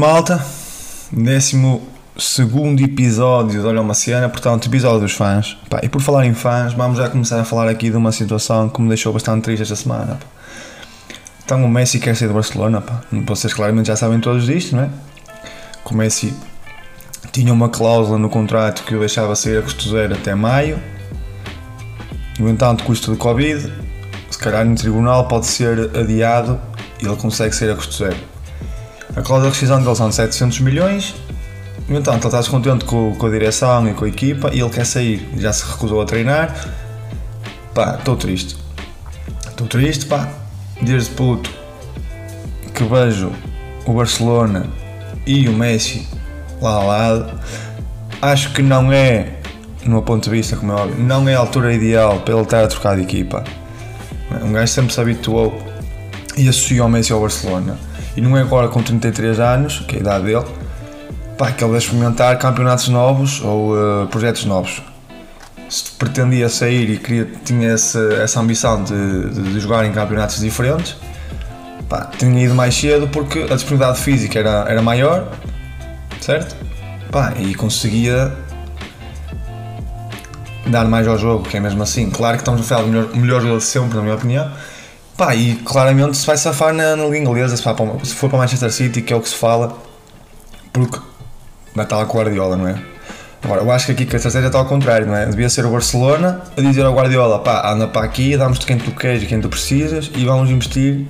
[0.00, 0.42] malta.
[1.12, 5.58] Décimo segundo episódio de Olha uma Cena, portanto, episódio dos fãs.
[5.68, 8.70] Pá, e por falar em fãs, vamos já começar a falar aqui de uma situação
[8.70, 10.14] que me deixou bastante triste esta semana.
[10.14, 10.26] Pá.
[11.44, 12.80] Então, o Messi quer sair do Barcelona.
[12.80, 13.02] Pá.
[13.26, 14.90] Vocês claramente já sabem todos disto, não é?
[15.84, 16.32] Que o Messi
[17.30, 20.78] tinha uma cláusula no contrato que o deixava sair a custo zero até maio.
[22.38, 23.70] No entanto, custo de Covid,
[24.30, 26.58] se calhar no tribunal pode ser adiado
[27.02, 28.39] e ele consegue sair a custo zero.
[29.16, 31.14] A cláusula de rescisão dele são de 700 milhões.
[31.88, 34.70] No entanto, ele está descontente com, com a direção e com a equipa e ele
[34.70, 35.28] quer sair.
[35.36, 36.68] Já se recusou a treinar.
[37.74, 38.56] Pá, estou triste.
[39.48, 40.28] Estou triste, pá.
[40.80, 41.50] Desde puto
[42.72, 43.32] que vejo
[43.84, 44.66] o Barcelona
[45.26, 46.06] e o Messi
[46.62, 47.40] lá ao lado,
[48.22, 49.34] acho que não é,
[49.84, 52.42] no meu ponto de vista, como é óbvio, não é a altura ideal para ele
[52.42, 53.44] estar a trocar de equipa.
[54.42, 55.60] Um gajo sempre se habituou
[56.36, 57.89] e associou o Messi ao Barcelona.
[58.16, 60.44] E não é agora com 33 anos, que é a idade dele,
[61.38, 64.82] pá, que ele vai experimentar campeonatos novos ou uh, projetos novos.
[65.68, 70.40] Se pretendia sair e queria, tinha essa, essa ambição de, de, de jogar em campeonatos
[70.40, 70.96] diferentes,
[71.88, 75.28] pá, tinha ido mais cedo porque a disponibilidade física era, era maior,
[76.20, 76.56] certo?
[77.10, 78.32] Pá, e conseguia
[80.66, 82.10] dar mais ao jogo, que é mesmo assim.
[82.10, 84.50] Claro que estamos a falar do melhor, melhor jogador de sempre, na minha opinião.
[85.20, 88.72] Pá, e claramente se vai safar na, na inglesa, se, para, se for para Manchester
[88.72, 89.76] City, que é o que se fala,
[90.72, 90.98] porque
[91.74, 92.82] vai estar lá com o Guardiola, não é?
[93.44, 95.26] Agora, eu acho que aqui que a estratégia está ao contrário, não é?
[95.26, 98.92] Devia ser o Barcelona a dizer ao Guardiola, pá, anda para aqui, damos-te quem tu
[98.92, 101.04] queres e quem tu precisas e vamos investir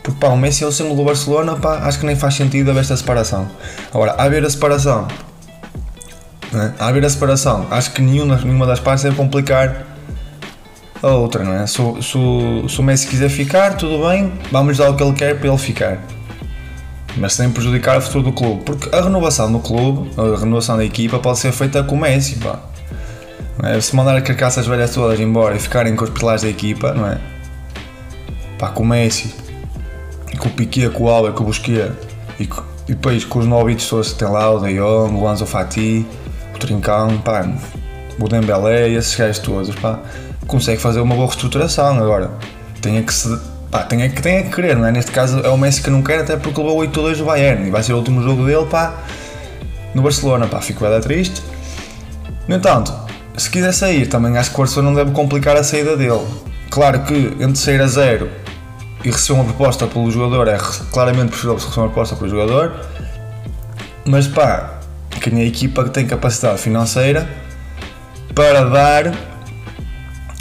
[0.00, 2.70] porque pá, o Messi é o símbolo do Barcelona, pá, acho que nem faz sentido
[2.70, 3.48] haver esta separação.
[3.92, 5.08] Agora, a haver a separação,
[6.54, 6.70] é?
[6.78, 9.89] a haver a separação, acho que nenhuma, nenhuma das partes deve complicar
[11.02, 11.66] a outra, não é?
[11.66, 15.38] Se, se, se o Messi quiser ficar, tudo bem, vamos dar o que ele quer
[15.38, 15.98] para ele ficar.
[17.16, 18.62] Mas sem prejudicar o futuro do clube.
[18.64, 22.36] Porque a renovação do clube, a renovação da equipa, pode ser feita com o Messi,
[22.36, 22.60] pá.
[23.62, 23.80] É?
[23.80, 27.06] Se mandar a carcaças velhas todas embora e ficarem com os pilares da equipa, não
[27.06, 27.18] é?
[28.58, 29.34] Pá, com o Messi,
[30.38, 31.92] com o Piquet, com o Alba, com o Busquet
[32.38, 32.48] e, e
[32.94, 36.06] depois com os novitos todos que tem lá, o De Jong, o Anzo Fati,
[36.54, 37.46] o Trincão, pá,
[38.18, 39.98] o Dembélé, esses gajos todos, pá,
[40.50, 42.30] consegue fazer uma boa reestruturação agora.
[42.82, 43.38] Tem que se
[43.70, 44.92] pá, tem que, tem que querer, não é?
[44.92, 47.70] Neste caso é o Messi que não quer, até porque levou 8-2 do Bayern e
[47.70, 48.94] vai ser o último jogo dele, pá,
[49.94, 51.42] no Barcelona, pá, fico bem triste.
[52.48, 52.92] No entanto,
[53.36, 56.26] se quiser sair, também acho que o Barcelona não deve complicar a saída dele.
[56.68, 58.28] Claro que entre sair a zero
[59.04, 60.58] e receber uma proposta pelo jogador é
[60.92, 62.74] claramente preferível receber uma proposta pelo jogador,
[64.04, 64.80] mas pá,
[65.20, 67.28] quem é a equipa que tem capacidade financeira
[68.34, 69.12] para dar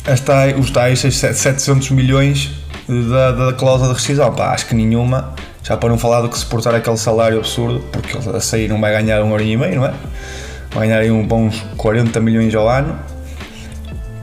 [0.10, 2.52] as tais, os tais 700 milhões
[2.88, 4.34] da, da cláusula de rescisão.
[4.34, 5.34] Pá, acho que nenhuma,
[5.64, 8.82] já para não falar do que suportar aquele salário absurdo, porque ele a sair não
[8.82, 9.94] vai ganhar um euro e meio, não é?
[10.72, 13.00] Vai ganhar aí bons 40 milhões ao ano.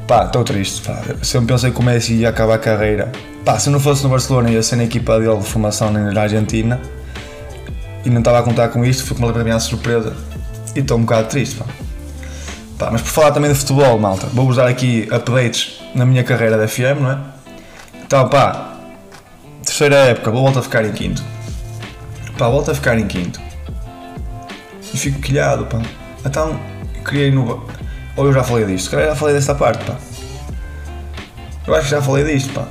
[0.07, 0.83] Pá, estou triste.
[0.83, 1.03] Pá.
[1.23, 3.11] Sempre pensei que o Messi ia acabar a carreira.
[3.45, 6.81] Pá, se não fosse no Barcelona, ia ser na equipa dele de formação na Argentina.
[8.05, 10.13] E não estava a contar com isto, foi completamente surpresa.
[10.75, 11.57] E estou um bocado triste.
[11.57, 11.86] Pá.
[12.79, 16.59] Pá, mas por falar também de futebol, malta, vou-vos dar aqui updates na minha carreira
[16.59, 17.19] da FM, não é?
[18.05, 18.77] Então, pá,
[19.65, 21.23] terceira época, vou voltar a ficar em quinto.
[22.37, 23.41] Pá, volto a ficar em quinto.
[24.93, 25.81] E fico quilhado, pá.
[26.25, 26.61] Então,
[27.03, 27.67] criei no.
[28.15, 28.91] Ou eu já falei disto?
[28.91, 29.97] Calhar já falei desta parte, pá.
[31.67, 32.67] Eu acho que já falei disto, pá.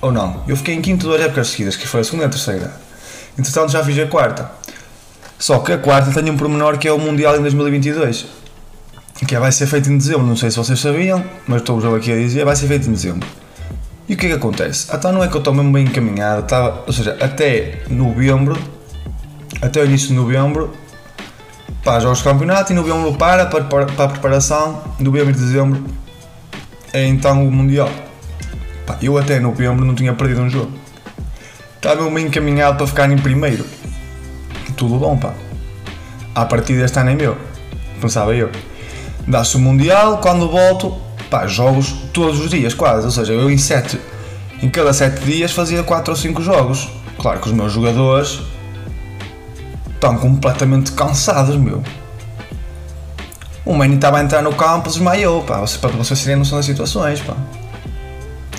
[0.00, 0.42] Ou não?
[0.48, 2.72] Eu fiquei em quinto duas épocas seguidas, que foi a segunda e a terceira.
[3.38, 4.50] Entretanto, já fiz a quarta.
[5.38, 8.39] Só que a quarta tem um pormenor que é o Mundial em 2022.
[9.26, 10.26] Que vai ser feito em dezembro.
[10.26, 13.28] Não sei se vocês sabiam, mas estou-vos aqui a dizer, vai ser feito em dezembro.
[14.08, 14.88] E o que é que acontece?
[14.92, 18.58] Então não é que eu estou mesmo bem encaminhado, estava, ou seja, até novembro,
[19.62, 20.74] até o início de novembro,
[21.84, 25.84] pá, jogos de campeonato e novembro para, para, para, a preparação, novembro e dezembro
[26.92, 27.88] é então o Mundial.
[28.84, 30.72] Pá, eu até novembro não tinha perdido um jogo.
[31.76, 33.64] Estava mesmo bem encaminhado para ficar em primeiro.
[34.76, 35.32] Tudo bom, pá.
[36.34, 37.36] A partir deste ano é meu,
[38.00, 38.50] pensava eu.
[39.26, 40.96] Dá-se o Mundial, quando volto,
[41.30, 43.04] pá, jogos todos os dias, quase.
[43.04, 43.98] Ou seja, eu em sete,
[44.62, 46.88] em cada sete dias fazia 4 ou 5 jogos.
[47.18, 48.40] Claro que os meus jogadores
[49.94, 51.82] estão completamente cansados, meu.
[53.64, 57.20] O Manny estava a entrar no campo, desmaiou, pá, para vocês terem noção das situações,
[57.20, 57.36] pá.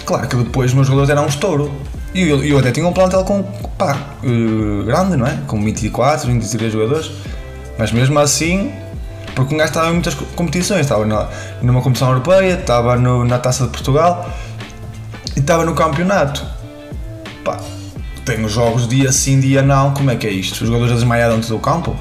[0.06, 1.72] Claro que depois os meus jogadores eram um estouro.
[2.14, 3.44] E eu, eu até tinha um plantel com,
[3.78, 5.40] pá, uh, grande, não é?
[5.48, 7.12] Com 24, 23 jogadores.
[7.78, 8.72] Mas mesmo assim,
[9.36, 11.30] porque um gajo estava em muitas competições, estava na,
[11.62, 14.30] numa competição europeia, estava no, na Taça de Portugal
[15.36, 16.46] e estava no campeonato.
[17.44, 17.60] Pá,
[18.26, 20.62] tenho jogos dia sim, dia não, como é que é isto?
[20.62, 21.96] Os jogadores a desmaiar dentro do campo?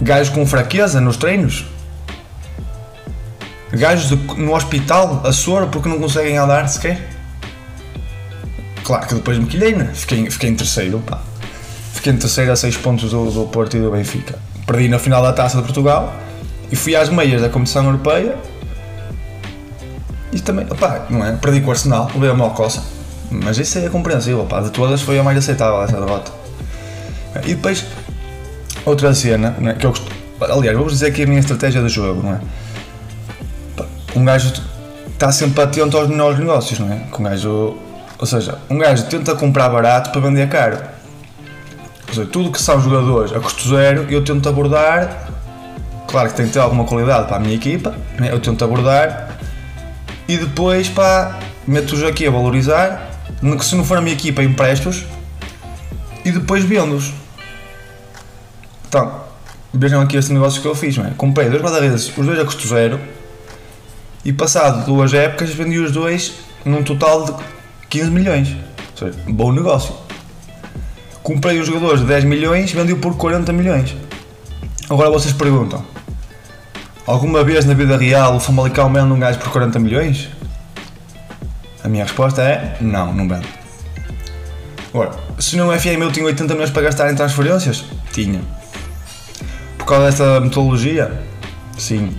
[0.00, 1.64] Gajos com fraqueza nos treinos?
[3.72, 7.10] Gajos de- no hospital a soro porque não conseguem andar sequer?
[8.84, 9.90] Claro que depois me quilhei, né?
[9.92, 11.18] Fiquei, fiquei em terceiro, pá.
[11.92, 14.38] Fiquei em terceiro a 6 pontos do, do Porto e do Benfica.
[14.66, 16.12] Perdi na final da Taça de Portugal
[16.70, 18.36] e fui às meias da competição europeia
[20.32, 21.32] e também, pá, não é?
[21.32, 22.82] Perdi com o Arsenal, levei a mal coça.
[23.30, 24.60] Mas isso é compreensível, pá.
[24.60, 26.30] De todas foi a mais aceitável essa derrota.
[27.44, 27.84] E depois,
[28.84, 30.10] outra cena, né, que eu gosto.
[30.40, 32.40] Aliás, vou-vos dizer aqui a minha estratégia de jogo, não é?
[34.14, 34.52] Um gajo
[35.12, 37.00] está sempre atento aos menores negócios, não é?
[37.18, 37.76] Um gajo,
[38.18, 40.78] ou seja, um gajo tenta comprar barato para vender caro.
[42.32, 45.28] Tudo que são jogadores a custo zero, eu tento abordar.
[46.06, 48.30] Claro que tem que ter alguma qualidade para a minha equipa, né?
[48.32, 49.36] eu tento abordar
[50.28, 53.10] e depois pá, meto-os aqui a valorizar.
[53.60, 55.04] Se não for a minha equipa, empresto-os
[56.24, 57.12] e depois vendo-os.
[58.88, 59.20] Então,
[59.74, 61.10] vejam aqui este negócio que eu fiz, não é?
[61.16, 62.98] Comprei dois guarda-redes, os dois a custo zero
[64.24, 67.34] e passado duas épocas vendi os dois num total de
[67.88, 68.56] 15 milhões.
[68.92, 70.05] Ou seja, bom negócio.
[71.26, 73.96] Comprei os jogadores de 10 milhões vendi por 40 milhões.
[74.88, 75.84] Agora vocês perguntam:
[77.04, 80.28] Alguma vez na vida real o Famalicão vende um gajo por 40 milhões?
[81.82, 83.48] A minha resposta é: Não, não vende.
[84.94, 87.84] Agora, se no FM eu tinha 80 milhões para gastar em transferências?
[88.12, 88.40] Tinha.
[89.78, 91.10] Por causa desta metodologia?
[91.76, 92.16] Sim.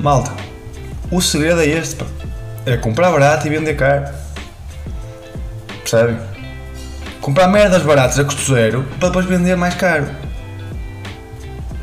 [0.00, 0.32] Malta,
[1.08, 2.04] o segredo é este.
[2.66, 4.12] É comprar barato e vender caro.
[5.82, 6.33] Percebem?
[7.24, 10.06] Comprar merdas baratas a custo zero para depois vender mais caro.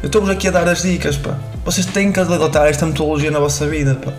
[0.03, 1.35] Eu estou-vos aqui a dar as dicas, pá.
[1.65, 4.13] Vocês têm que adotar esta metodologia na vossa vida, pá.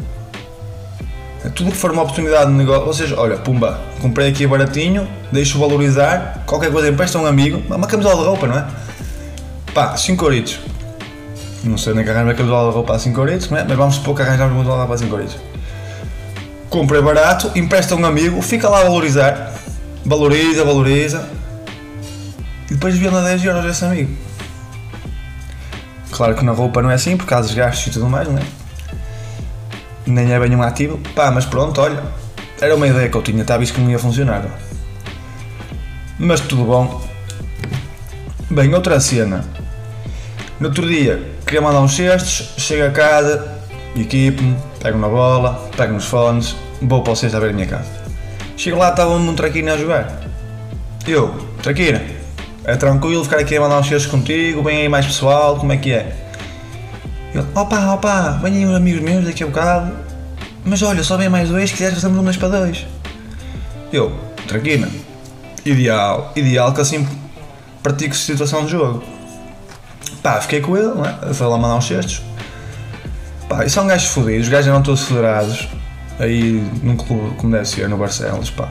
[1.45, 5.61] É Tudo que for uma oportunidade de negócio, vocês, olha, pumba, comprei aqui baratinho, deixo
[5.61, 8.67] valorizar, qualquer coisa empresta a um amigo, uma camisola de roupa, não é?
[9.73, 10.59] Pá, 5 euritos.
[11.63, 13.65] Não sei nem que arranjar uma camisola de roupa a 5 euritos, não é?
[13.69, 15.37] Mas vamos supor que arranjamos uma camisola de roupa a 5 euritos.
[17.05, 19.53] Barato, empresta a um amigo, fica lá a valorizar,
[20.05, 21.29] valoriza, valoriza,
[22.71, 24.17] e depois vende a 10 euros esse amigo.
[26.11, 28.39] Claro que na roupa não é assim, por causa dos gastos e tudo mais, não
[28.39, 28.43] é?
[30.07, 30.99] Nem é bem um ativo.
[31.15, 32.03] Pá, mas pronto, olha.
[32.61, 34.45] Era uma ideia que eu tinha, estava visto que não ia funcionar.
[36.19, 37.03] Mas tudo bom.
[38.51, 39.45] Bem, outra cena.
[40.61, 43.59] No outro dia, queria mandar uns cestos, chego a casa,
[43.97, 47.67] equipe-me, pego na bola, pego nos fones, vou para o cesto a ver a minha
[47.67, 48.02] casa.
[48.63, 50.21] Chego lá, estava um traquina a jogar.
[51.05, 52.01] Eu, traquina,
[52.63, 55.77] é tranquilo ficar aqui a mandar uns cestos contigo, vem aí mais pessoal, como é
[55.77, 56.17] que é?
[57.35, 59.93] Ele, opa, opa, vem aí uns amigos meus daqui a bocado,
[60.65, 62.87] mas olha, só vem mais dois, se quiseres fazemos um dois para dois.
[63.93, 64.17] Eu,
[64.47, 64.89] traquina,
[65.65, 67.05] ideal, ideal que assim
[67.83, 69.03] pratico situação de jogo.
[70.23, 71.35] Pá, fiquei com ele, não é?
[71.35, 72.23] Foi lá mandar uns cestos.
[73.49, 75.67] Pá, e são gajos fodidos, os gajos eram todos federados,
[76.19, 78.69] aí num clube como deve ser, no Barcelos, pá.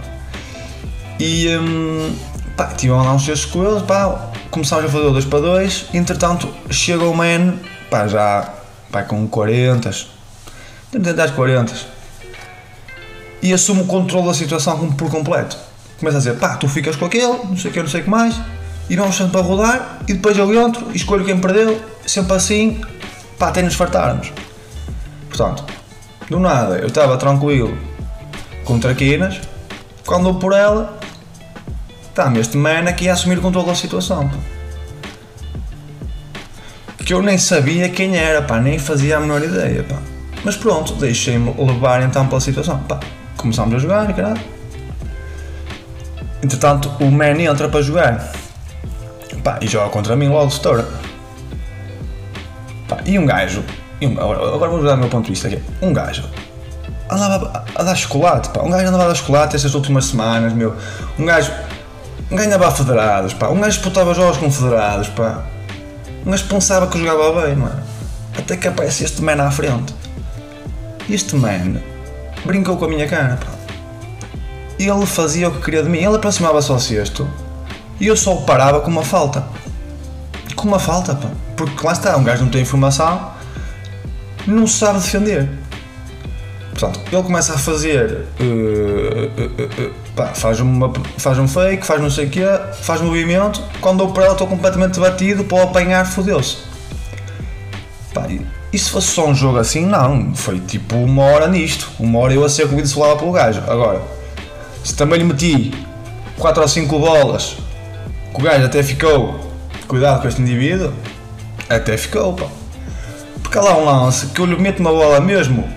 [1.19, 2.15] E, hum,
[2.55, 5.39] pá, tive a mandar uns cestos com eles, pá, começámos a fazer o 2 para
[5.39, 7.55] 2, entretanto, chega o man,
[7.89, 8.53] pá, já,
[8.91, 9.91] pá, com 40,
[10.91, 11.73] 30 às 40,
[13.41, 15.57] e assume o controle da situação por completo.
[15.99, 18.03] Começa a dizer, pá, tu ficas com aquele, não sei o que, não sei o
[18.03, 18.35] que mais,
[18.89, 22.81] e vamos sempre a rodar, e depois eu entro, escolho quem perdeu, sempre assim,
[23.37, 24.31] pá, até nos fartarmos.
[25.29, 25.63] Portanto,
[26.31, 27.77] do nada, eu estava tranquilo
[28.63, 29.41] com traquinas,
[30.05, 30.97] quando eu por ela,
[32.03, 34.29] está-me este man aqui a assumir o controle da situação.
[34.29, 34.37] Pá.
[37.03, 39.97] Que eu nem sabia quem era, pá, nem fazia a menor ideia, pá.
[40.45, 42.79] Mas pronto, deixei-me levar então pela situação.
[42.83, 43.01] Pá,
[43.35, 44.41] começámos a jogar caralho.
[46.41, 48.31] Entretanto, o man entra para jogar.
[49.43, 50.87] Pá, e joga contra mim logo estoura.
[52.87, 53.61] Pá, e um gajo,
[54.05, 55.61] agora, vou dar o meu ponto de vista aqui.
[55.81, 56.23] Um gajo
[57.09, 58.61] andava a, dar chocolate, pá.
[58.61, 60.75] Um gajo andava a dar chocolate estas últimas semanas, meu.
[61.19, 61.51] Um gajo
[62.31, 63.49] ganhava a federados, pá.
[63.49, 65.43] Um gajo disputava jogos com federados, pá.
[66.25, 68.39] Um gajo pensava que jogava bem, é?
[68.39, 69.93] Até que aparece este man à frente.
[71.09, 71.81] Este man
[72.45, 73.51] brincou com a minha cara, pá.
[74.79, 75.99] Ele fazia o que queria de mim.
[75.99, 77.29] Ele aproximava-se ao cesto
[77.99, 79.43] e eu só o parava com uma falta.
[80.55, 81.27] Com uma falta, pá.
[81.57, 83.31] Porque lá está, um gajo não tem informação,
[84.47, 85.49] não sabe defender.
[86.71, 88.25] Portanto, ele começa a fazer.
[88.39, 92.45] eh, eh, eh, pá, faz, uma, faz um fake, faz não sei o quê,
[92.81, 93.61] faz movimento.
[93.79, 96.57] Quando eu para ela estou completamente batido, para o apanhar, fodeu-se.
[98.73, 100.33] E se fosse só um jogo assim, não.
[100.33, 101.89] Foi tipo uma hora nisto.
[101.99, 103.61] Uma hora eu a ser comido solado pelo gajo.
[103.67, 104.01] Agora,
[104.83, 105.71] Se também lhe meti
[106.39, 107.57] 4 ou 5 bolas,
[108.33, 109.39] que o gajo até ficou,
[109.87, 110.91] cuidado com este indivíduo,
[111.69, 112.47] até ficou, pá.
[113.51, 115.67] Porque lá um lance que eu lhe meto uma bola mesmo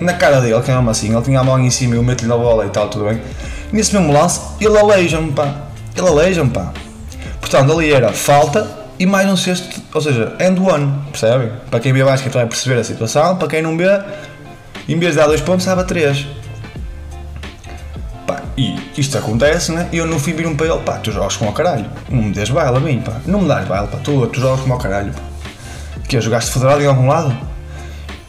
[0.00, 2.02] na cara dele, que é mesmo assim, ele tinha a mão em cima e eu
[2.02, 3.22] meto-lhe a bola e tal, tudo bem.
[3.72, 5.54] Nesse mesmo lance, ele aleija-me, pá.
[5.96, 6.72] Ele aleija-me, pá.
[7.40, 11.52] Portanto, ali era falta e mais um sexto, ou seja, end one, percebem?
[11.70, 14.02] Para quem vê basquete vai perceber a situação, para quem não vê,
[14.88, 16.26] em vez de dar dois pontos, dava três.
[18.26, 19.88] Pá, e isto acontece, né?
[19.92, 22.32] E eu no fim viro-me para ele, pá, tu jogas como ao caralho, não me
[22.32, 24.80] des baile a mim, pá, não me dás baile, pá, tu, tu jogas como ao
[24.80, 25.31] caralho, pá.
[26.12, 27.34] Que jogaste federado em algum lado?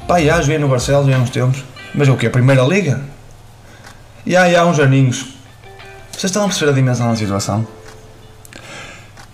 [0.07, 1.65] Pá, já, joguei no Barcelos, há uns tempos.
[1.93, 2.27] Mas o quê?
[2.27, 3.01] A Primeira Liga?
[4.25, 5.35] E há, há uns aninhos.
[6.09, 7.67] Vocês estão a perceber a dimensão da situação?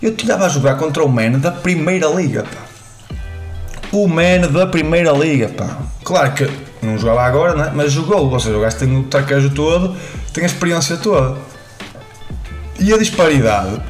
[0.02, 3.16] Eu estava a jogar contra o Man da Primeira Liga, pá.
[3.92, 5.78] O Man da Primeira Liga, pá.
[6.02, 6.50] Claro que
[6.82, 7.72] não jogava agora, né?
[7.72, 8.28] mas jogou.
[8.28, 9.94] Ou seja, o gajo tem o traquejo todo,
[10.34, 11.38] tem a experiência toda.
[12.80, 13.80] E a disparidade,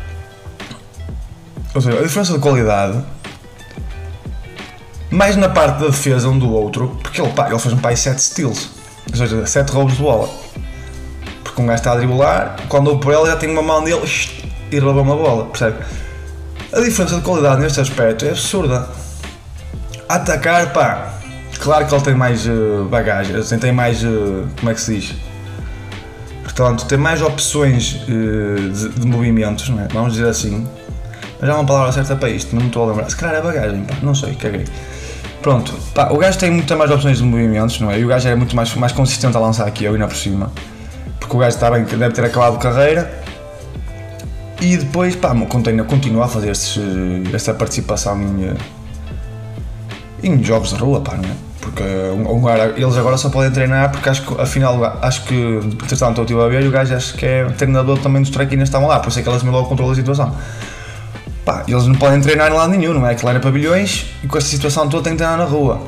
[1.75, 3.03] ou seja, a diferença de qualidade,
[5.11, 7.97] mais na parte da defesa um do outro, porque ele, pá, ele fez um pai
[7.97, 8.71] 7 steals,
[9.11, 10.29] ou seja, 7 roubos de bola.
[11.43, 14.03] Porque um gajo está a driblar, quando eu por ele já tem uma mão dele
[14.71, 15.79] e rouba uma bola, percebe?
[16.73, 18.89] A diferença de qualidade neste aspecto é absurda.
[20.09, 21.15] A atacar, pá,
[21.59, 24.05] claro que ele tem mais uh, bagagem, assim, tem mais.
[24.05, 25.15] Uh, como é que se diz?
[26.45, 29.89] Portanto, tem mais opções uh, de, de, movimentos, é?
[29.93, 30.67] vamos dizer assim.
[31.41, 33.11] Mas há uma palavra certa para isto, não me estou a lembrar.
[33.11, 34.65] Se calhar é bagagem, pá, não sei, caguei.
[35.43, 37.99] Pronto, pá, o gajo tem muitas mais opções de movimentos, não é?
[37.99, 40.53] E o gajo é muito mais, mais consistente a lançar aqui, eu ainda por cima.
[41.19, 43.11] Porque o gajo está bem, deve ter acabado de carreira.
[44.61, 45.35] E depois, pá,
[45.89, 46.79] continua a fazer estes,
[47.33, 48.55] esta participação em,
[50.23, 51.33] em jogos de rua, pá, não é?
[51.61, 56.19] Porque um, um, eles agora só podem treinar porque acho que afinal acho que entretanto
[56.19, 58.89] eu estive a ver e o gajo acho que é treinador também dos traquinas estavam
[58.89, 60.35] lá, por isso é que eles me logo controlam a situação.
[61.45, 63.13] Pá, eles não podem treinar em lado nenhum, não é?
[63.13, 65.81] Aquilo era pavilhões e com esta situação toda tem que treinar na rua.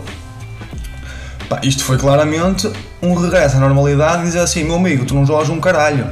[1.48, 2.70] Pá, isto foi claramente
[3.02, 6.06] um regresso à normalidade e dizer assim, meu amigo, tu não jogas um caralho.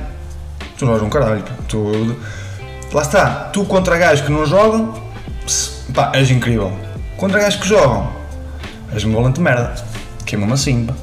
[0.76, 1.52] Tu não jogas um caralho, pá.
[1.66, 2.16] Tu,
[2.92, 4.94] lá está, tu contra gajos que não jogam,
[5.94, 6.72] pá, és incrível.
[7.16, 8.10] Contra gajos que jogam,
[8.92, 9.74] és um volante de merda.
[10.26, 10.94] Que é assim, pá.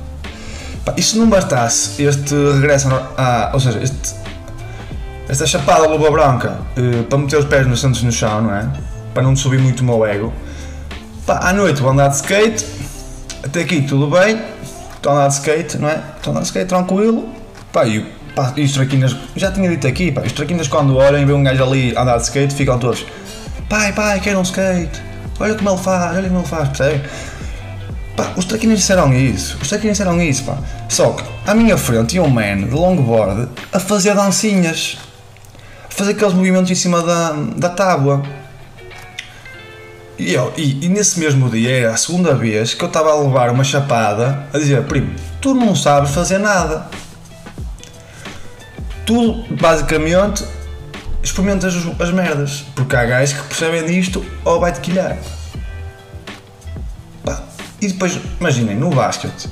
[0.86, 0.94] pá.
[0.96, 4.13] E se não bastasse este regresso a, ou seja, este,
[5.30, 8.68] esta chapada luva branca uh, para meter os pés nos centros no chão, não é?
[9.14, 10.34] Para não subir muito o meu ego.
[11.26, 12.66] Pá, à noite vou andar de skate,
[13.44, 14.42] até aqui tudo bem,
[14.96, 16.02] estou a andar de skate, não é?
[16.16, 17.28] Estou a andar de skate tranquilo,
[17.74, 21.20] pá, e, pá, e os traquinas, já tinha dito aqui, pá, os traquinas quando olham
[21.22, 23.06] e vêem um gajo ali andar de skate ficam todos,
[23.68, 25.02] pai, pai, quero um skate,
[25.42, 27.04] olha como ele faz, olha como ele faz, percebe?
[28.16, 30.58] Pá, os traquinas disseram isso, os traquinas disseram isso, pá.
[30.88, 34.98] Só que à minha frente tinha um man de longboard a fazer dancinhas
[35.98, 38.22] fazer aqueles movimentos em cima da, da tábua.
[40.18, 43.20] E, eu, e, e, nesse mesmo dia era a segunda vez que eu estava a
[43.20, 46.88] levar uma chapada a dizer: Primo, tu não sabes fazer nada.
[49.06, 50.46] Tu basicamente
[51.24, 52.66] experimentas as merdas.
[52.75, 55.18] Porque há gajos que percebem disto ou vai-te quilhar.
[57.24, 57.42] Pá.
[57.82, 59.50] E depois, imaginem, no basquete,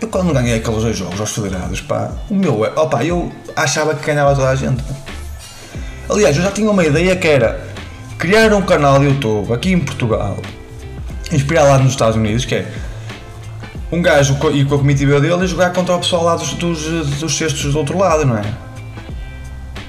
[0.00, 4.04] eu quando ganhei aqueles dois jogos aos federados, pá, o meu, opa, eu achava que
[4.04, 4.82] ganhava toda a gente.
[4.82, 5.07] Pá.
[6.08, 7.60] Aliás, eu já tinha uma ideia que era
[8.16, 10.38] criar um canal YouTube aqui em Portugal,
[11.30, 12.66] inspirado lá nos Estados Unidos, que é
[13.92, 17.36] um gajo e com a comitiva dele jogar contra o pessoal lá dos, dos, dos
[17.36, 18.42] cestos do outro lado, não é?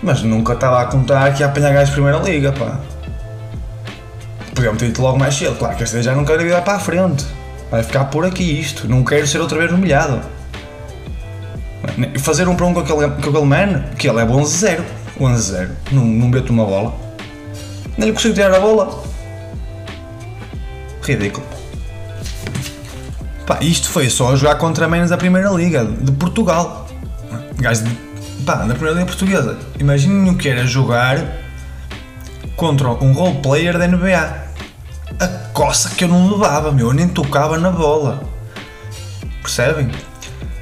[0.04, 2.80] Mas nunca estava a contar que ia apanhar gajos de primeira liga, pá.
[4.54, 6.76] Podia ter dito logo mais cedo, claro que esta vez já não quero virar para
[6.76, 7.26] a frente.
[7.72, 10.22] Vai ficar por aqui isto, não quero ser outra vez humilhado.
[12.20, 14.46] Fazer um para um com aquele, com aquele man, que ele é bom
[15.20, 16.94] 0 11-0, não, não meto uma bola.
[17.98, 19.04] Nem lhe consigo tirar a bola.
[21.02, 21.46] Ridículo.
[23.46, 26.88] Pá, isto foi só a jogar contra menos da Primeira Liga de Portugal.
[27.58, 27.90] Gajo de,
[28.46, 29.58] pá, da Primeira Liga Portuguesa.
[29.80, 31.20] Imaginem o que era jogar
[32.56, 34.50] contra um role player da NBA.
[35.20, 38.24] A coça que eu não levava, meu, eu nem tocava na bola.
[39.42, 39.92] Percebem?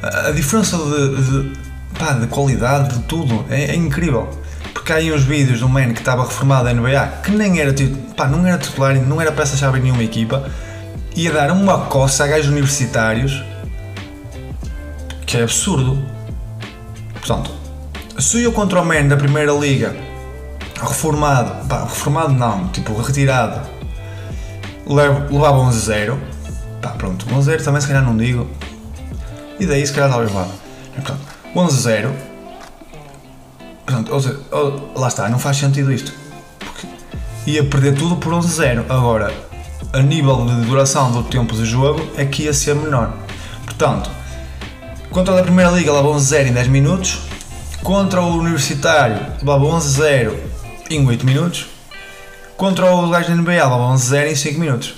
[0.01, 1.59] A, a diferença de, de,
[1.99, 4.29] pá, de qualidade de tudo é, é incrível
[4.77, 7.59] porque há aí uns vídeos de um man que estava reformado da NBA que nem
[7.59, 7.73] era,
[8.15, 10.47] pá, não era titular, não era peça-chave em nenhuma equipa,
[11.15, 13.43] ia dar uma coça a gajos universitários
[15.25, 15.99] que é absurdo.
[17.11, 17.51] Portanto,
[18.19, 19.95] se eu contra o man da primeira liga,
[20.79, 23.67] reformado, pá, reformado não, tipo retirado,
[24.85, 26.17] levava 11-0,
[26.83, 28.47] pá, pronto, 11-0 também se calhar não digo,
[29.59, 30.47] e daí se calhar talvez vá.
[30.93, 31.19] Portanto,
[31.55, 32.11] 11-0
[33.87, 34.37] Portanto, ou seja,
[34.97, 36.11] lá está, não faz sentido isto.
[36.59, 36.85] Porque
[37.45, 38.83] ia perder tudo por 11-0.
[38.89, 39.33] Agora,
[39.93, 43.13] a nível de duração do tempo de jogo, é que ia ser menor.
[43.63, 44.11] Portanto,
[45.09, 47.19] contra a Primeira Liga leva 11-0 em 10 minutos,
[47.81, 50.35] contra o Universitário leva 11-0
[50.89, 51.67] em 8 minutos,
[52.57, 54.95] contra o gajo da NBA leva 11-0 em 5 minutos.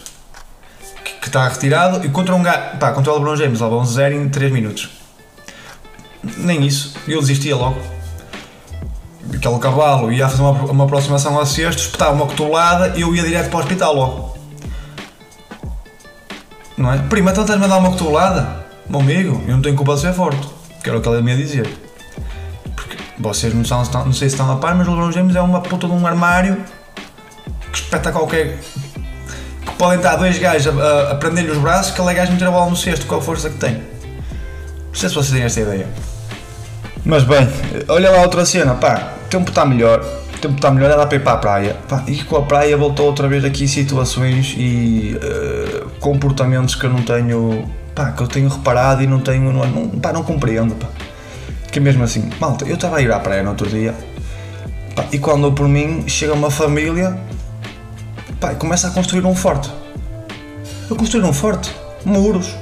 [1.04, 4.14] Que, que está retirado, e contra um gajo, pá, contra o LeBron James leva 11-0
[4.14, 4.90] em 3 minutos.
[6.38, 7.99] Nem isso, eu desistia logo.
[9.40, 13.24] Aquele cavalo ia fazer uma, uma aproximação ao cesto, espetava uma cotolada e eu ia
[13.24, 14.38] direto para o hospital logo.
[16.78, 16.98] Não é?
[16.98, 18.66] Prima, então estás-me a dar uma cotolada?
[18.90, 20.46] Meu amigo, eu não tenho culpa de ser forte.
[20.84, 21.70] Que era o que ele me ia dizer.
[22.76, 25.42] Porque vocês não, são, não sei se estão a par, mas o LeBron James é
[25.42, 26.62] uma puta de um armário
[27.72, 28.58] que espeta qualquer.
[29.66, 32.34] que podem estar dois gajos a, a, a prender-lhe os braços que ele é gajo
[32.34, 33.76] meter a bola no cesto com a força que tem.
[33.76, 35.88] Não sei se vocês têm esta ideia.
[37.06, 37.48] Mas bem,
[37.88, 40.00] olha lá outra cena, pá, tempo está melhor,
[40.36, 41.76] o tempo está melhor, dá para ir para a praia.
[42.08, 47.02] E com a praia voltou outra vez aqui situações e uh, comportamentos que eu não
[47.02, 50.88] tenho, pá, que eu tenho reparado e não tenho, não, não, pá, não compreendo, pá.
[51.72, 53.94] Que mesmo assim, malta, eu estava a ir à praia no outro dia
[54.96, 57.18] pá, e quando por mim chega uma família
[58.40, 59.72] pá, e começa a construir um forte.
[60.90, 62.56] A construir um forte, muros,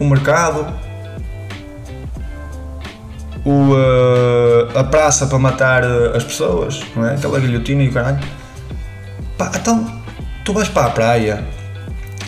[0.00, 0.66] um mercado,
[3.44, 7.14] o, uh, a praça para matar uh, as pessoas, não é?
[7.14, 8.20] Aquela guilhotina e o caralho.
[9.36, 10.02] Pá, então,
[10.44, 11.44] tu vais para a praia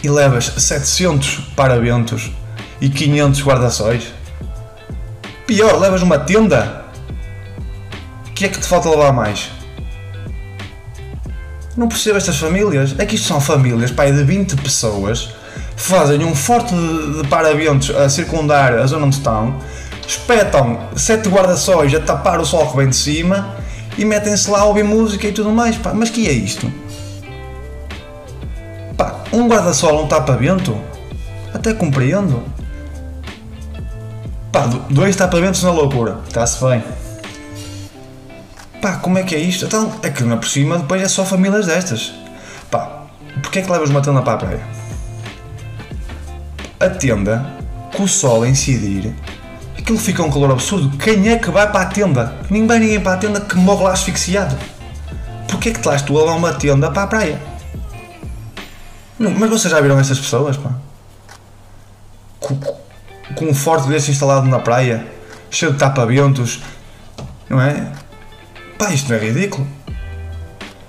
[0.02, 2.30] e levas 700 paraventos
[2.80, 4.12] e 500 guarda-sóis.
[5.46, 6.84] Pior, levas uma tenda.
[8.28, 9.50] O que é que te falta levar mais?
[11.76, 12.94] Não percebo estas famílias.
[12.98, 15.30] É que isto são famílias, pai, de 20 pessoas,
[15.76, 19.58] fazem um forte de, de a circundar a zona onde estão
[20.06, 23.56] espetam sete guarda-sóis a tapar o sol que vem de cima
[23.98, 25.76] e metem-se lá a ouvir música e tudo mais.
[25.76, 26.72] Pá, mas que é isto?
[28.96, 30.76] Pá, um guarda-sol, um tapa-vento?
[31.52, 32.42] Até compreendo.
[34.52, 36.18] Pá, dois tapa-ventos na loucura.
[36.28, 36.82] Está-se bem.
[38.80, 39.64] Pá, como é que é isto?
[39.64, 42.14] Então, é que na por cima depois é só famílias destas.
[42.70, 43.02] Pá,
[43.42, 44.60] porquê é que levas uma tenda para a praia?
[46.78, 47.46] A tenda,
[47.96, 49.14] com o sol a incidir,
[49.86, 50.98] aquilo fica um calor absurdo.
[50.98, 52.34] Quem é que vai para a tenda?
[52.50, 54.58] Ninguém vai ninguém para a tenda que morre lá asfixiado.
[55.48, 57.40] Porquê é que estás tu a levar uma tenda para a praia?
[59.16, 60.72] Mas vocês já viram essas pessoas, pá?
[62.40, 62.56] Com,
[63.36, 65.06] com um forte desse instalado na praia,
[65.52, 66.60] cheio de tapa-ventos,
[67.48, 67.92] não é?
[68.76, 69.64] Pá, isto não é ridículo.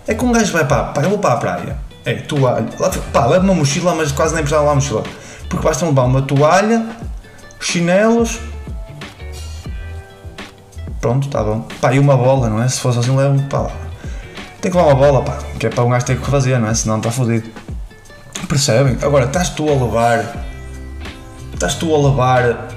[0.08, 1.78] É que um gajo vai para, pá, eu vou para a praia.
[2.04, 2.66] É, toalha.
[2.80, 5.04] Lá, pá, leva uma mochila, mas quase nem precisava lá a mochila.
[5.48, 6.84] Porque basta levar uma toalha,
[7.60, 8.40] chinelos,
[11.02, 11.66] pronto, está bom.
[11.82, 12.68] Pá, e uma bola, não é?
[12.68, 13.70] Se fosse assim, levo, pá,
[14.62, 16.68] tem que levar uma bola, pá, que é para um gajo ter que fazer, não
[16.68, 16.74] é?
[16.74, 17.50] Senão está fodido.
[18.48, 18.98] Percebem?
[19.02, 20.46] Agora, estás tu a levar,
[21.54, 22.68] estás tu a levar,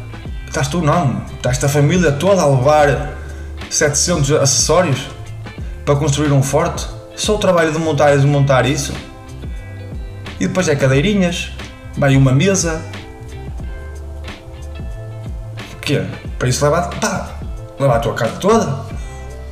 [0.46, 3.14] estás tu não, estás a família toda a levar
[3.70, 5.08] 700 acessórios
[5.84, 6.86] para construir um forte?
[7.14, 8.92] Só o trabalho de montar e desmontar isso?
[10.40, 11.52] E depois é cadeirinhas,
[11.96, 12.80] vai uma mesa.
[15.74, 16.02] O quê?
[16.38, 17.39] Para isso levar, pá,
[17.80, 18.78] levar a tua casa toda,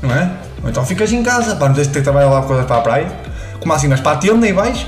[0.02, 0.30] não é?
[0.62, 3.12] Ou então ficas em casa, para não ter que trabalhar lá coisas para a praia.
[3.58, 4.86] Como assim, vais para a tenda e vais?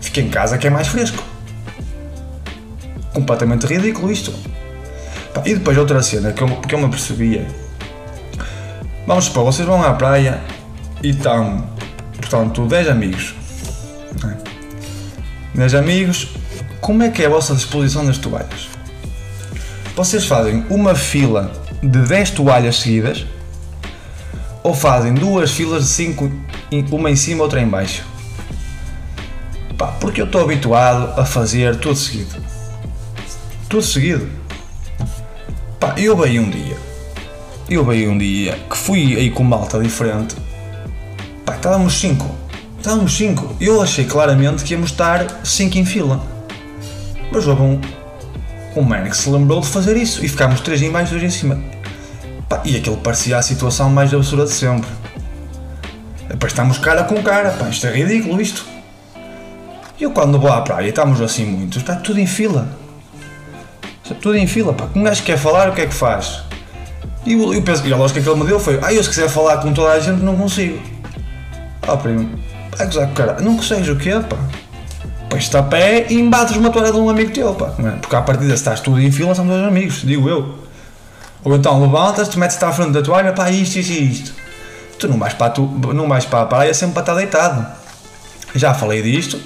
[0.00, 1.22] Fica em casa que é mais fresco.
[3.12, 4.32] Completamente ridículo isto.
[5.44, 7.46] E depois outra cena que eu, que eu me percebia.
[9.06, 10.40] Vamos supor, vocês vão à praia
[11.02, 11.64] e estão,
[12.16, 13.34] portanto, 10 amigos.
[15.54, 15.78] 10 é?
[15.78, 16.28] amigos,
[16.80, 18.68] como é que é a vossa disposição das toalhas?
[19.96, 21.50] Vocês fazem uma fila
[21.82, 23.26] de 10 toalhas seguidas
[24.62, 26.30] ou fazem duas filas de 5,
[26.90, 28.04] uma em cima outra em baixo?
[29.76, 32.34] Pá, porque eu estou habituado a fazer tudo seguido.
[33.68, 34.28] Tudo seguido.
[35.78, 36.76] Pá, eu veio um dia.
[37.70, 40.34] Eu veio um dia que fui aí com malta diferente.
[41.44, 42.28] Pá, estávamos 5.
[42.78, 43.56] Estávamos 5.
[43.60, 46.20] Eu achei claramente que íamos estar 5 em fila.
[47.30, 47.80] Mas houve um,
[48.74, 51.58] o Manix se lembrou de fazer isso e ficámos três em baixo, dois em cima.
[52.48, 54.88] Pá, e aquilo parecia a situação mais absurda de sempre.
[56.46, 58.64] Estamos cara com cara, pá, isto é ridículo isto.
[59.98, 62.68] E eu quando vou à praia e estamos assim muitos, está tudo em fila.
[64.02, 64.88] Está tudo em fila, pá.
[64.94, 66.42] Um gajo quer falar, o que é que faz?
[67.26, 69.08] E eu, eu penso, e a lógica que ele me deu foi, ah, eu se
[69.08, 70.80] quiser falar com toda a gente não consigo.
[71.82, 72.30] Ah, primo,
[72.76, 74.36] vai gozar com cara, não consegues o quê, pá?
[75.28, 77.72] Pões-te a pé e embates uma toalha de um amigo teu, pá.
[77.78, 77.90] É?
[78.00, 80.58] Porque à partida, se estás tudo em fila, são dois amigos, digo eu.
[81.44, 84.32] Ou então levantas-te, metes-te à frente da toalha, pá, isto, isto e isto.
[84.98, 85.62] Tu não vais para a, tu,
[85.94, 87.66] não vais para a praia sempre para estar deitado.
[88.54, 89.40] Já falei disto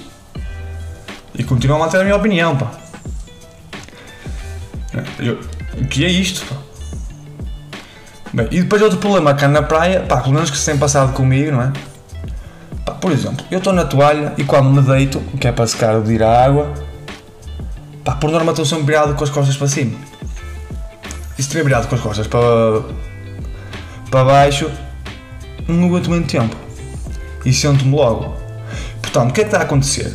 [1.35, 2.71] e continuo a manter a minha opinião, pá.
[5.19, 5.39] Eu,
[5.77, 6.55] o que é isto, pá?
[8.33, 11.13] Bem, e depois outro problema cá na praia, pá, pelo menos que se tem passado
[11.13, 11.71] comigo, não é?
[13.03, 16.13] Por exemplo, eu estou na toalha e quando me deito, que é para secar de
[16.13, 16.73] ir à água,
[18.01, 19.97] pá, por norma estou sempre virado com as costas para cima.
[21.33, 22.81] E se estiver virado com as costas para,
[24.09, 24.71] para baixo,
[25.67, 26.55] não aguento muito tempo.
[27.43, 28.37] E sento-me logo.
[29.01, 30.13] Portanto, o que é que está a acontecer?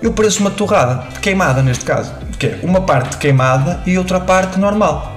[0.00, 2.14] Eu pareço uma torrada, queimada neste caso.
[2.38, 5.12] Que é uma parte queimada e outra parte normal.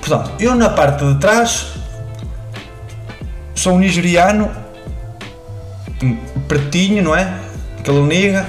[0.00, 1.74] Portanto, eu na parte de trás
[3.54, 4.65] sou um nigeriano,
[6.48, 7.32] pretinho, não é?
[7.78, 8.46] Aquele niga.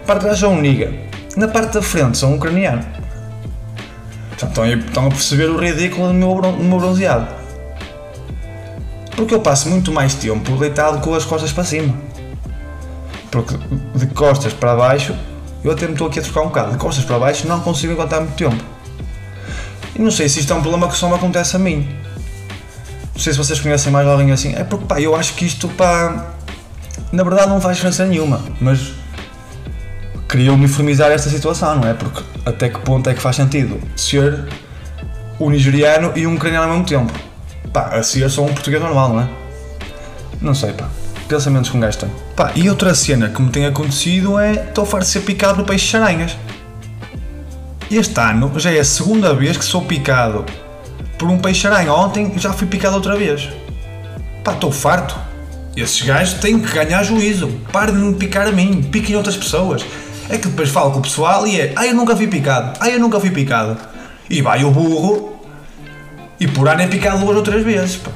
[0.00, 0.92] Na parte de trás sou um niga.
[1.36, 2.84] Na parte da frente sou um ucraniano.
[4.30, 7.28] Portanto, estão a perceber o ridículo do meu, do meu bronzeado.
[9.16, 11.94] Porque eu passo muito mais tempo deitado com as costas para cima.
[13.30, 13.56] Porque
[13.94, 15.14] de costas para baixo,
[15.62, 16.72] eu até me estou aqui a trocar um bocado.
[16.72, 18.62] De costas para baixo não consigo aguentar muito tempo.
[19.94, 21.88] E não sei se isto é um problema que só me acontece a mim.
[23.14, 24.54] Não sei se vocês conhecem mais alguém assim.
[24.54, 26.32] É porque pá, eu acho que isto pá.
[27.12, 28.94] Na verdade não faz diferença nenhuma, mas
[30.28, 31.92] queria uniformizar esta situação, não é?
[31.92, 34.48] Porque até que ponto é que faz sentido ser
[35.38, 37.12] um nigeriano e um ucraniano ao mesmo tempo?
[37.70, 39.28] Pá, a ser só um português normal, não é?
[40.40, 40.88] Não sei, pá.
[41.28, 42.10] Pensamentos com tem.
[42.34, 45.64] Pá, e outra cena que me tem acontecido é estou farto de ser picado no
[45.64, 46.36] peixe charanhas.
[47.90, 50.46] Este ano já é a segunda vez que sou picado
[51.18, 51.92] por um peixe-aranha.
[51.92, 53.50] Ontem já fui picado outra vez.
[54.42, 55.14] Pá, estou farto.
[55.76, 57.48] Esses gajos têm que ganhar juízo.
[57.72, 59.84] Parem de me picar a mim, piquem outras pessoas.
[60.28, 62.88] É que depois falo com o pessoal e é, ah, eu nunca fui picado, ah,
[62.88, 63.76] eu nunca fui picado.
[64.30, 65.40] E vai o burro
[66.38, 68.10] e por ano é picado duas ou três vezes, pá.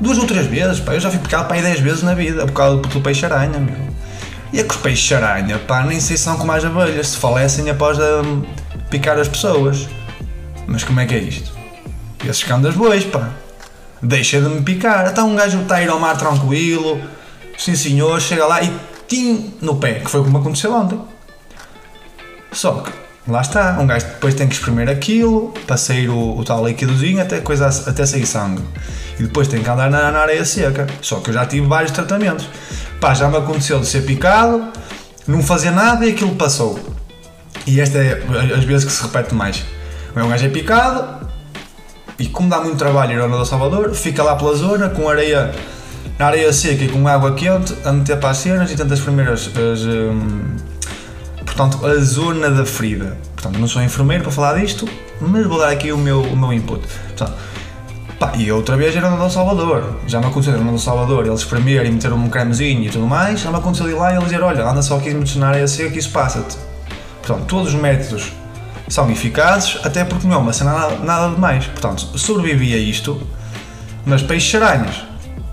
[0.00, 0.94] Duas ou três vezes, pá.
[0.94, 3.88] Eu já fui picado para aí dez vezes na vida por causa do peixe-aranha, meu.
[4.52, 7.68] E é que os peixes-aranha, pá, nem sei se são como as abelhas, se falecem
[7.68, 8.22] após a
[8.90, 9.86] picar as pessoas.
[10.66, 11.52] Mas como é que é isto?
[12.24, 13.28] Esses cão das bois, pá.
[14.02, 15.06] Deixa de me picar.
[15.06, 17.00] Até um gajo está a ir ao mar tranquilo.
[17.56, 18.72] Sim senhor, chega lá e
[19.08, 21.00] tim no pé, que foi como aconteceu ontem.
[22.52, 22.92] Só que,
[23.26, 27.20] lá está, um gajo depois tem que espremer aquilo para sair o, o tal líquidozinho
[27.20, 28.62] até, coisa, até sair sangue.
[29.18, 30.86] E depois tem que andar na, na areia seca.
[31.02, 32.48] Só que eu já tive vários tratamentos.
[33.00, 34.68] Pá, já me aconteceu de ser picado,
[35.26, 36.78] não fazer nada e aquilo passou.
[37.66, 38.22] E esta é
[38.56, 39.64] as vezes que se repete mais.
[40.16, 41.27] Um gajo é picado
[42.18, 45.54] e como dá muito trabalho ir ao do Salvador, fica lá pela zona com areia,
[46.18, 49.48] na areia seca e com água quente a meter para as cenas e tantas primeiras
[49.56, 50.56] as, hum,
[51.46, 53.16] portanto, a zona da ferida.
[53.34, 54.88] Portanto, não sou enfermeiro para falar disto,
[55.20, 56.82] mas vou dar aqui o meu, o meu input.
[57.06, 57.34] Portanto,
[58.18, 60.00] pá, e outra vez era no Salvador.
[60.08, 63.38] Já me aconteceu no do Salvador, eles espremerem e meter um cremezinho e tudo mais.
[63.38, 65.68] Já me aconteceu ir lá e eles dizer: Olha, anda só 15 minutos na areia
[65.68, 66.56] seca que isso passa-te.
[67.22, 68.32] Portanto, todos os métodos
[68.88, 71.66] são eficazes, até porque não é uma cena nada, demais.
[71.66, 73.26] Portanto, sobrevivi a isto,
[74.04, 75.02] mas peixes-aranhas,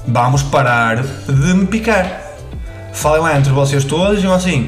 [0.08, 2.22] vamos parar de me picar.
[2.94, 4.68] Falem lá entre vocês todos e assim: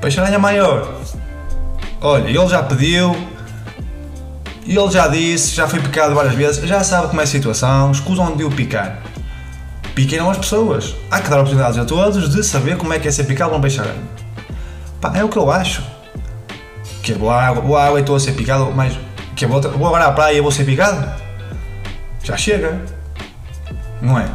[0.00, 1.00] peixe-aranha maior.
[2.02, 3.16] Olha, ele já pediu,
[4.66, 8.36] ele já disse, já foi picado várias vezes, já sabe como é a situação, escusam
[8.36, 9.02] de o picar.
[9.94, 10.94] Piquem as pessoas.
[11.10, 13.60] Há que dar oportunidades a todos de saber como é que é ser picado um
[13.60, 14.02] peixe-aranha.
[15.14, 15.82] É o que eu acho
[17.02, 18.98] que vou à água, vou à água e estou a ser picado, mas
[19.36, 21.04] que vou, vou agora à praia e vou ser picado?
[22.22, 22.80] Já chega,
[24.00, 24.26] não é?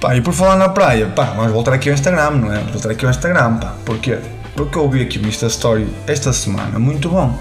[0.00, 2.56] Pá, e por falar na praia, pá, vamos voltar aqui ao Instagram, não é?
[2.58, 4.18] Vamos voltar aqui ao Instagram, pá, porquê?
[4.54, 7.36] Porque eu vi aqui um Insta Story esta semana, muito bom.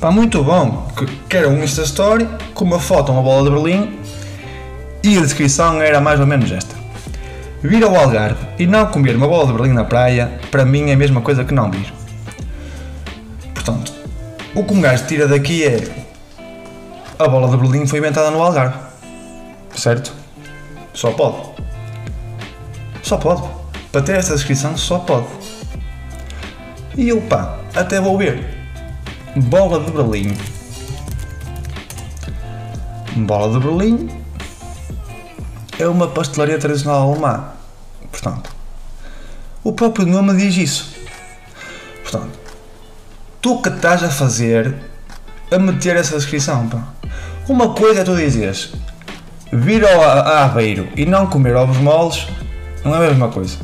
[0.00, 0.88] Pá, muito bom,
[1.28, 3.98] que era um Insta Story com uma foto, uma bola de Berlim
[5.02, 6.74] e a descrição era mais ou menos esta.
[7.62, 10.94] Vir ao Algarve e não comer uma bola de Berlim na praia, para mim é
[10.94, 11.99] a mesma coisa que não vir.
[13.62, 13.92] Portanto,
[14.54, 16.06] o que um gajo tira daqui é
[17.18, 18.78] a bola de Berlim foi inventada no Algarve.
[19.76, 20.14] Certo?
[20.94, 21.50] Só pode.
[23.02, 23.42] Só pode.
[23.92, 25.26] Para ter esta descrição, só pode.
[26.96, 28.48] E eu, pá, até vou ver.
[29.36, 30.34] Bola de Berlim.
[33.26, 34.08] Bola de Berlim
[35.78, 37.50] é uma pastelaria tradicional alemã.
[38.10, 38.56] Portanto,
[39.62, 40.94] o próprio nome diz isso.
[42.02, 42.39] Portanto,
[43.40, 44.74] tu que estás a fazer
[45.50, 46.84] a meter essa descrição, pá.
[47.48, 48.72] Uma coisa é tu dizes
[49.52, 52.26] vir ao Aveiro e não comer ovos moles
[52.84, 53.56] não é a mesma coisa.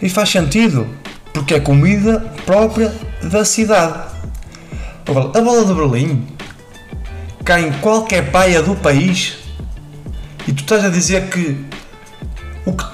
[0.00, 0.88] E faz sentido,
[1.32, 4.10] porque é comida própria da cidade.
[5.06, 6.32] Agora, a bola de Berlim
[7.52, 9.38] pescar em qualquer praia do país
[10.46, 11.64] e tu estás a dizer que,
[12.64, 12.84] o que,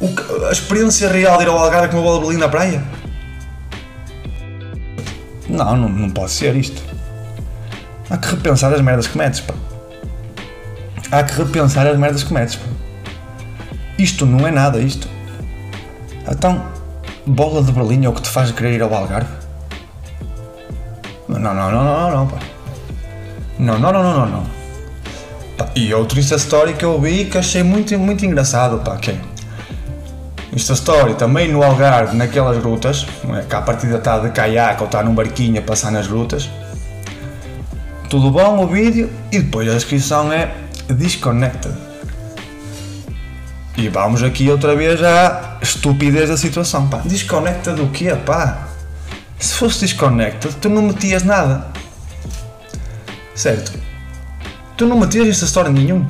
[0.00, 2.48] o que a experiência real de ir ao Algarve com uma bola de bolinho na
[2.48, 2.82] praia?
[5.48, 6.82] Não, não, não pode ser isto.
[8.10, 9.54] Há que repensar as merdas que metes, pá.
[11.10, 12.66] Há que repensar as merdas que metes, pá.
[13.98, 15.08] Isto não é nada, isto.
[16.30, 16.66] Então,
[17.26, 19.30] bola de Berlim é o que te faz querer ir ao Algarve?
[21.28, 22.38] Não, não, não, não, não, não, pá.
[23.58, 24.58] Não, não, não, não, não, não.
[25.74, 29.20] E Insta Story que eu vi que achei muito, muito engraçado, pá, que é
[30.52, 33.42] Insta Story também no Algarve, naquelas grutas, não é?
[33.42, 36.48] que a partida está de caiaque ou está num barquinho a passar nas grutas.
[38.08, 40.54] Tudo bom o vídeo e depois a descrição é
[40.88, 41.74] Disconnected.
[43.76, 46.88] E vamos aqui outra vez à estupidez da situação.
[46.88, 48.66] Pá, desconecta do quê, pá?
[49.38, 51.66] Se fosse desconecta, tu não metias nada.
[53.34, 53.78] Certo?
[54.76, 56.04] Tu não metias Insta Story nenhum.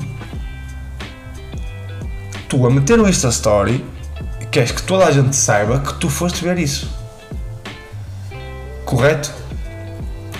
[2.47, 3.85] Tu a meter um Insta Story
[4.51, 6.89] queres que toda a gente saiba que tu foste ver isso.
[8.85, 9.31] Correto?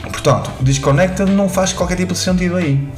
[0.01, 2.91] Portanto, o Disconnected não faz qualquer tipo de sentido aí.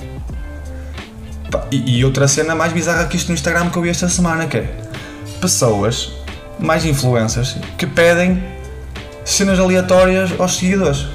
[1.70, 4.58] E, outra cena mais bizarra que isto no Instagram que eu vi esta semana, que
[4.58, 4.76] é
[5.40, 6.12] pessoas,
[6.58, 8.42] mais influencers, que pedem
[9.26, 11.08] cenas aleatórias aos seguidores.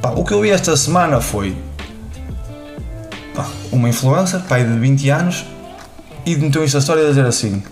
[0.00, 1.56] Pá, o que eu vi esta semana foi
[3.34, 5.44] pá, uma influencer, pai de 20 anos,
[6.24, 7.62] e meteu esta história a dizer assim: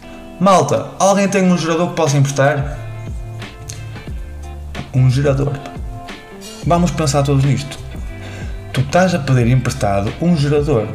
[0.41, 2.79] Malta, alguém tem um gerador que possa emprestar?
[4.95, 5.53] Um gerador.
[6.67, 7.79] Vamos pensar todos nisto.
[8.73, 10.89] Tu estás a pedir emprestado um gerador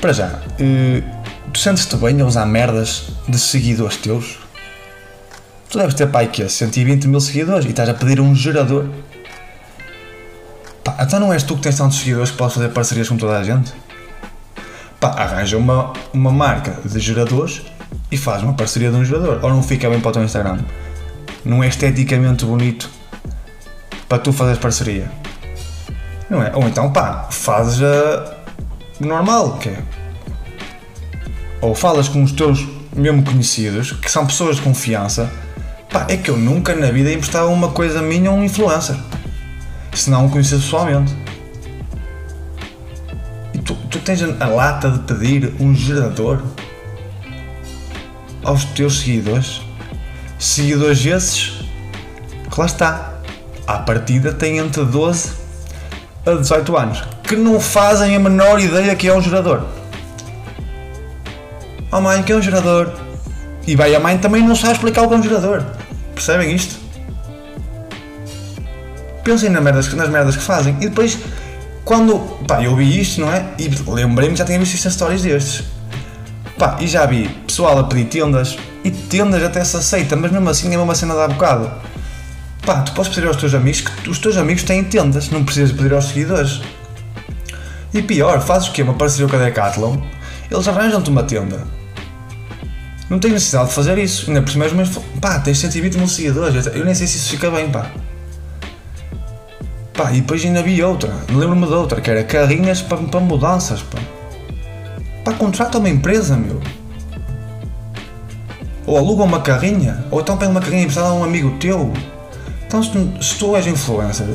[0.00, 4.38] para já, uh, tu sentes-te bem a usar merdas de seguidores teus?
[5.68, 8.88] Tu deves ter pai que 120 mil seguidores e estás a pedir um gerador.
[10.84, 13.38] Pá, então não és tu que tens tantos seguidores que podes fazer parcerias com toda
[13.38, 13.72] a gente?
[15.00, 17.62] Pá, arranja uma, uma marca de geradores
[18.10, 19.38] e faz uma parceria de um gerador.
[19.42, 20.58] Ou não fica bem para o teu Instagram?
[21.44, 22.90] Não é esteticamente bonito
[24.08, 25.10] para tu fazeres parceria?
[26.28, 26.52] Não é?
[26.54, 28.36] Ou então, pá, fazes a
[29.00, 29.82] normal, que é.
[31.60, 35.30] Ou falas com os teus mesmo conhecidos, que são pessoas de confiança,
[35.90, 38.96] pá, é que eu nunca na vida emprestava uma coisa minha a um influencer.
[39.92, 41.14] Se não o conheces pessoalmente.
[43.90, 46.42] Tu, tens a lata de pedir um gerador
[48.44, 49.62] aos teus seguidores.
[50.38, 51.64] Seguidores esses,
[52.50, 53.14] que lá está.
[53.66, 55.32] À partida tem entre 12
[56.24, 59.62] a 18 anos que não fazem a menor ideia que é um gerador.
[61.92, 62.90] Oh mãe, que é um gerador?
[63.66, 65.62] E vai, a mãe também não sabe explicar o que é um gerador.
[66.14, 66.76] Percebem isto?
[69.22, 70.74] Pensem nas merdas, nas merdas que fazem.
[70.80, 71.18] E depois,
[71.88, 72.18] quando.
[72.46, 73.46] Pá, eu vi isto, não é?
[73.58, 75.64] E lembrei-me que já tinha visto estas histórias destes.
[76.58, 78.58] Pá, e já vi pessoal a pedir tendas.
[78.84, 81.70] E tendas até se aceita, mas mesmo assim é uma cena de bocado.
[82.64, 85.72] Pá, tu podes pedir aos teus amigos que os teus amigos têm tendas, não precisas
[85.72, 86.60] pedir aos seguidores.
[87.94, 88.82] E pior, fazes o quê?
[88.82, 89.96] Uma parceria com a Decathlon,
[90.50, 91.66] eles arranjam-te uma tenda.
[93.08, 94.26] Não tens necessidade de fazer isso.
[94.28, 96.66] Ainda por cima, mas pá, tens 120 mil seguidores.
[96.66, 97.90] Eu nem sei se isso fica bem, pá.
[99.98, 101.12] Pá, e depois ainda vi outra.
[101.28, 103.98] Lembro-me de outra, que era carrinhas para, para mudanças, pá.
[105.24, 106.60] Pá, contrata uma empresa, meu.
[108.86, 111.92] Ou aluga uma carrinha, ou então pega uma carrinha emprestada a um amigo teu.
[112.64, 114.28] Então, se se tu és influencer,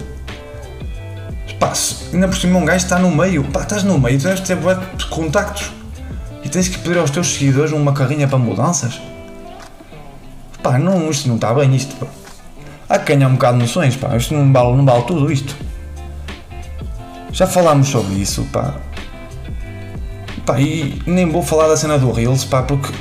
[1.57, 1.71] Pá,
[2.11, 4.57] ainda por cima um gajo está no meio, pá, estás no meio, tu deves ter
[5.09, 5.71] contactos
[6.43, 9.01] e tens que pedir aos teus seguidores uma carrinha para mudanças.
[10.61, 12.07] Pá, não, isto não está bem, isto, pá.
[12.93, 15.55] Há que ganhar um bocado de noções, pá, isto não vale, não vale tudo isto.
[17.31, 18.75] Já falámos sobre isso, pá.
[20.45, 22.93] Pá, e nem vou falar da cena do Reels, pá, porque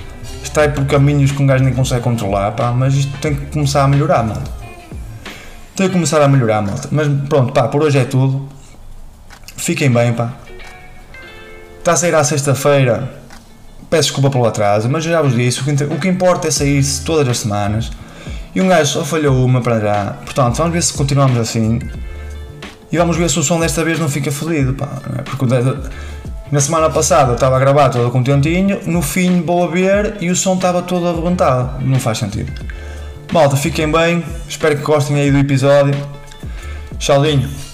[0.42, 3.44] está aí por caminhos que um gajo nem consegue controlar, pá, mas isto tem que
[3.48, 4.42] começar a melhorar, mano.
[5.76, 6.88] Tem que começar a melhorar, malta.
[6.90, 8.48] Mas pronto, pá, por hoje é tudo.
[9.58, 10.32] Fiquem bem, pá.
[11.80, 13.12] Está a sair à sexta-feira.
[13.90, 15.60] Peço desculpa pelo atraso, mas já vos disse.
[15.60, 17.90] O que importa é sair-se todas as semanas.
[18.54, 20.16] E um gajo só falhou uma para já.
[20.24, 21.80] Portanto, vamos ver se continuamos assim.
[22.90, 24.88] E vamos ver se o som desta vez não fica fodido, pá.
[25.18, 25.22] É?
[25.22, 25.46] Porque
[26.50, 30.30] na semana passada eu estava a gravar todo contentinho, no fim vou a ver e
[30.30, 31.82] o som estava todo arrebentado.
[31.82, 32.52] Não faz sentido.
[33.32, 34.22] Malta, fiquem bem.
[34.46, 35.94] Espero que gostem aí do episódio.
[36.98, 37.71] Tchauzinho.